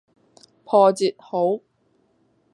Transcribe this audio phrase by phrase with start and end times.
[0.65, 1.59] 破折號